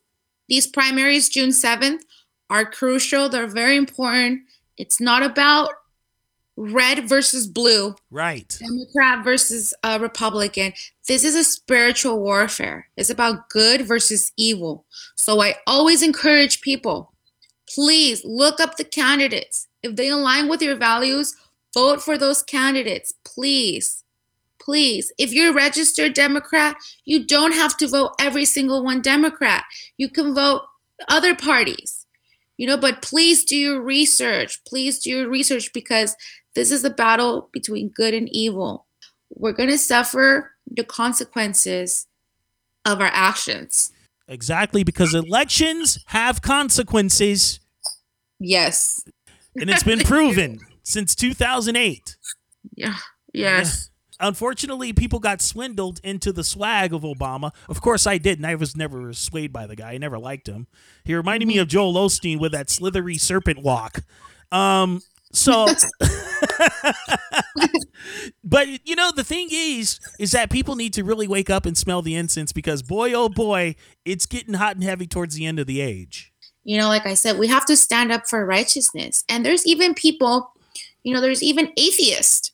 [0.50, 2.04] these primaries, June seventh,
[2.52, 3.30] are crucial.
[3.30, 4.42] They're very important.
[4.78, 5.70] It's not about
[6.58, 8.56] red versus blue, Right.
[8.60, 10.74] Democrat versus uh, Republican.
[11.08, 12.90] This is a spiritual warfare.
[12.98, 14.86] It's about good versus evil.
[15.16, 17.12] So I always encourage people
[17.74, 19.68] please look up the candidates.
[19.82, 21.36] If they align with your values,
[21.74, 23.14] vote for those candidates.
[23.24, 24.04] Please.
[24.60, 25.12] Please.
[25.18, 29.64] If you're a registered Democrat, you don't have to vote every single one Democrat.
[29.98, 30.64] You can vote
[31.08, 32.01] other parties.
[32.62, 34.64] You know, but please do your research.
[34.66, 36.16] Please do your research because
[36.54, 38.86] this is a battle between good and evil.
[39.32, 42.06] We're going to suffer the consequences
[42.86, 43.92] of our actions.
[44.28, 47.60] Exactly because elections have consequences
[48.40, 49.06] Yes.
[49.56, 52.16] and it's been proven since 2008.
[52.76, 52.94] Yeah.
[53.34, 53.90] Yes.
[54.22, 57.52] Unfortunately, people got swindled into the swag of Obama.
[57.68, 58.46] Of course, I didn't.
[58.46, 59.94] I was never swayed by the guy.
[59.94, 60.68] I never liked him.
[61.04, 64.04] He reminded me of Joel Osteen with that slithery serpent walk.
[64.52, 65.02] Um,
[65.34, 65.66] so,
[68.44, 71.78] but you know, the thing is, is that people need to really wake up and
[71.78, 75.60] smell the incense because boy, oh boy, it's getting hot and heavy towards the end
[75.60, 76.32] of the age.
[76.64, 79.24] You know, like I said, we have to stand up for righteousness.
[79.28, 80.54] And there's even people,
[81.04, 82.51] you know, there's even atheists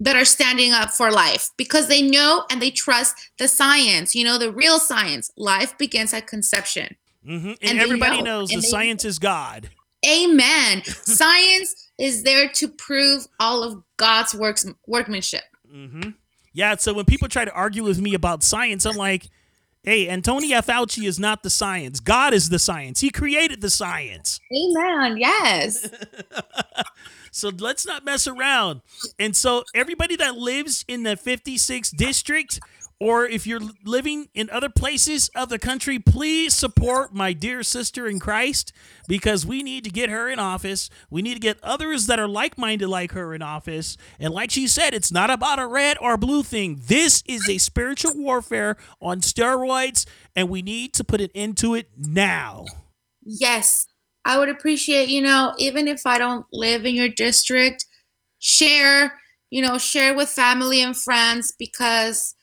[0.00, 4.24] that are standing up for life because they know and they trust the science, you
[4.24, 5.30] know, the real science.
[5.36, 6.96] Life begins at conception.
[7.24, 9.70] hmm And, And everybody know, knows and the science is God.
[10.06, 10.84] Amen.
[10.84, 15.42] Science is there to prove all of God's works workmanship.
[15.74, 16.10] Mm-hmm.
[16.52, 16.76] Yeah.
[16.76, 19.28] So when people try to argue with me about science, I'm like,
[19.86, 22.00] hey, Anthony Fauci is not the science.
[22.00, 23.00] God is the science.
[23.00, 24.40] He created the science.
[24.52, 25.16] Amen.
[25.16, 25.88] Yes.
[27.36, 28.80] So let's not mess around.
[29.18, 32.60] And so everybody that lives in the 56th district,
[32.98, 38.06] or if you're living in other places of the country, please support my dear sister
[38.06, 38.72] in Christ
[39.06, 40.88] because we need to get her in office.
[41.10, 43.98] We need to get others that are like minded like her in office.
[44.18, 46.80] And like she said, it's not about a red or blue thing.
[46.86, 51.74] This is a spiritual warfare on steroids, and we need to put an end to
[51.74, 52.64] it now.
[53.22, 53.86] Yes.
[54.24, 57.84] I would appreciate, you know, even if I don't live in your district,
[58.40, 59.20] share,
[59.50, 62.34] you know, share with family and friends because,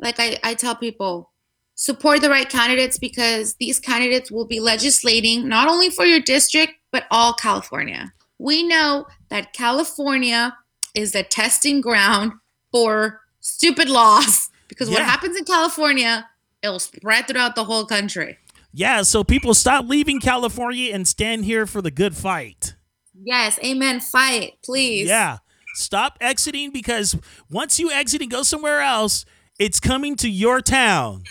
[0.00, 1.30] like I, I tell people,
[1.74, 6.74] support the right candidates because these candidates will be legislating not only for your district,
[6.90, 8.12] but all California.
[8.38, 10.56] We know that California
[10.94, 12.32] is the testing ground
[12.72, 16.28] for stupid laws because what happens in California,
[16.62, 18.38] it'll spread throughout the whole country.
[18.72, 22.76] Yeah, so people stop leaving California and stand here for the good fight.
[23.22, 24.00] Yes, amen.
[24.00, 25.08] Fight, please.
[25.08, 25.38] Yeah.
[25.74, 27.16] Stop exiting because
[27.50, 29.24] once you exit and go somewhere else,
[29.60, 31.22] it's coming to your town.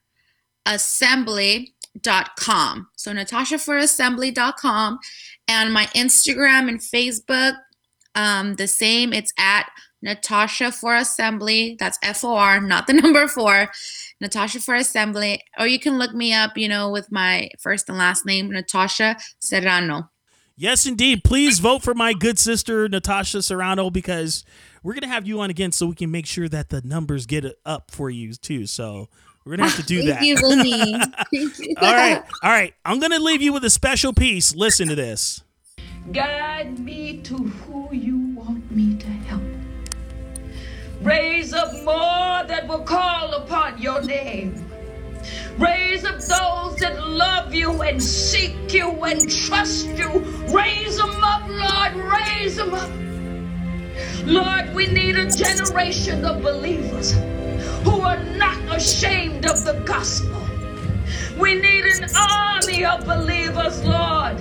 [0.66, 2.88] assembly.com.
[2.96, 4.98] So natasha4assembly.com.
[5.48, 7.54] And my Instagram and Facebook,
[8.14, 9.12] um, the same.
[9.12, 9.70] It's at
[10.02, 11.76] Natasha for Assembly.
[11.78, 13.70] That's F O R, not the number four.
[14.20, 15.42] Natasha for Assembly.
[15.58, 19.16] Or you can look me up, you know, with my first and last name, Natasha
[19.40, 20.10] Serrano.
[20.56, 21.24] Yes, indeed.
[21.24, 24.44] Please vote for my good sister, Natasha Serrano, because
[24.82, 27.26] we're going to have you on again so we can make sure that the numbers
[27.26, 28.66] get up for you, too.
[28.66, 29.08] So
[29.44, 30.24] we're going to have to do Thank that.
[30.24, 30.36] you,
[31.48, 31.74] Thank you.
[31.80, 32.22] All right.
[32.42, 32.74] All right.
[32.84, 34.54] I'm going to leave you with a special piece.
[34.54, 35.42] Listen to this.
[36.10, 39.42] Guide me to who you want me to help.
[41.00, 44.64] Raise up more that will call upon your name.
[45.58, 50.08] Raise up those that love you and seek you and trust you.
[50.48, 51.94] Raise them up, Lord.
[51.94, 52.90] Raise them up.
[54.26, 57.12] Lord, we need a generation of believers
[57.84, 60.42] who are not ashamed of the gospel.
[61.38, 64.40] We need an army of believers, Lord,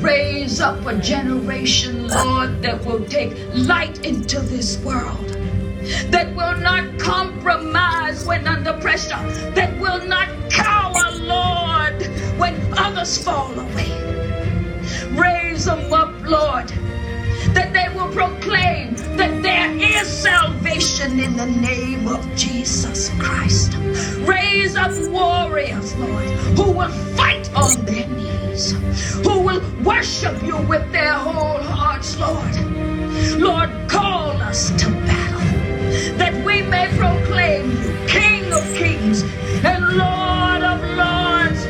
[0.00, 5.28] Raise up a generation, Lord, that will take light into this world.
[6.10, 9.18] That will not compromise when under pressure.
[9.54, 12.00] That will not cower, Lord,
[12.38, 13.90] when others fall away.
[15.10, 16.68] Raise them up, Lord,
[17.54, 23.74] that they will proclaim that there is salvation in the name of Jesus Christ.
[24.20, 26.24] Raise up warriors, Lord,
[26.56, 28.72] who will fight on their knees,
[29.24, 32.56] who will worship you with their whole hearts, Lord.
[33.40, 35.40] Lord, call us to battle,
[36.16, 39.22] that we may proclaim you King of kings
[39.64, 41.66] and Lord of lords.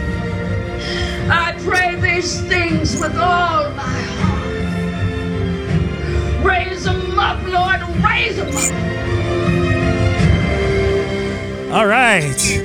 [1.31, 4.69] I pray these things with all my heart.
[6.45, 9.08] Raise them up, Lord, raise them up.
[11.71, 12.63] All right.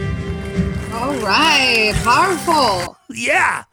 [0.94, 1.92] All right.
[2.04, 2.98] Powerful.
[3.10, 3.64] Yeah.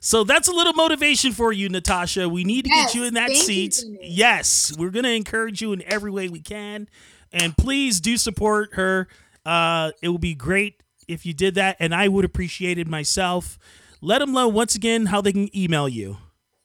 [0.00, 2.28] So that's a little motivation for you, Natasha.
[2.28, 3.84] We need to Yes, get you in that thank you, seat.
[4.02, 6.88] Yes, we're going to encourage you in every way we can.
[7.32, 9.08] And please do support her.
[9.46, 11.76] Uh, it would be great if you did that.
[11.80, 13.58] And I would appreciate it myself.
[14.02, 16.18] Let them know once again how they can email you.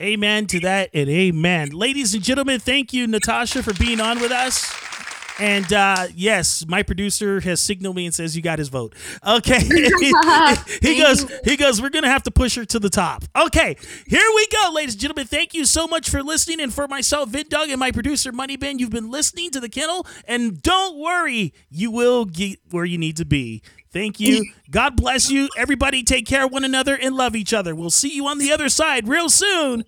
[0.00, 1.70] Amen to that and amen.
[1.70, 4.70] Ladies and gentlemen, thank you, Natasha, for being on with us.
[5.38, 8.94] And uh, yes, my producer has signaled me and says you got his vote.
[9.26, 9.58] Okay.
[10.82, 13.24] he goes, he goes, we're gonna have to push her to the top.
[13.34, 13.76] Okay,
[14.06, 15.26] here we go, ladies and gentlemen.
[15.26, 16.60] Thank you so much for listening.
[16.60, 20.06] And for myself, Vin Dog, and my producer, Moneybin, you've been listening to the kennel.
[20.26, 23.62] And don't worry, you will get where you need to be.
[23.92, 24.44] Thank you.
[24.70, 25.48] God bless you.
[25.56, 27.74] Everybody take care of one another and love each other.
[27.74, 29.84] We'll see you on the other side real soon.